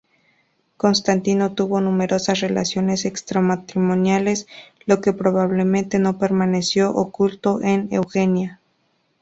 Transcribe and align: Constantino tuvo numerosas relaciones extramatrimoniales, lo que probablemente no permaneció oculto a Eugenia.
Constantino 0.77 1.53
tuvo 1.53 1.79
numerosas 1.79 2.39
relaciones 2.39 3.05
extramatrimoniales, 3.05 4.47
lo 4.87 4.99
que 4.99 5.13
probablemente 5.13 5.99
no 5.99 6.17
permaneció 6.17 6.89
oculto 6.89 7.59
a 7.63 7.69
Eugenia. 7.91 8.59